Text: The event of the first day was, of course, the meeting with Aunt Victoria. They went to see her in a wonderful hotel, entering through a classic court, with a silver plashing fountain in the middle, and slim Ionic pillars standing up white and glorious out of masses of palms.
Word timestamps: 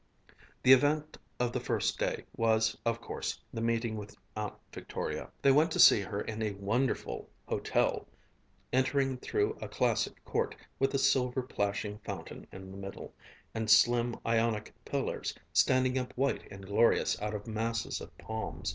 The 0.63 0.73
event 0.73 1.19
of 1.39 1.51
the 1.53 1.59
first 1.59 1.99
day 1.99 2.25
was, 2.35 2.75
of 2.87 2.99
course, 2.99 3.39
the 3.53 3.61
meeting 3.61 3.97
with 3.97 4.17
Aunt 4.35 4.55
Victoria. 4.73 5.29
They 5.43 5.51
went 5.51 5.69
to 5.73 5.79
see 5.79 5.99
her 6.01 6.21
in 6.21 6.41
a 6.41 6.53
wonderful 6.55 7.29
hotel, 7.47 8.07
entering 8.73 9.17
through 9.17 9.59
a 9.61 9.67
classic 9.69 10.25
court, 10.25 10.55
with 10.79 10.95
a 10.95 10.97
silver 10.97 11.43
plashing 11.43 11.99
fountain 11.99 12.47
in 12.51 12.71
the 12.71 12.77
middle, 12.77 13.13
and 13.53 13.69
slim 13.69 14.15
Ionic 14.25 14.73
pillars 14.85 15.35
standing 15.53 15.99
up 15.99 16.13
white 16.17 16.47
and 16.49 16.65
glorious 16.65 17.21
out 17.21 17.35
of 17.35 17.45
masses 17.45 18.01
of 18.01 18.17
palms. 18.17 18.69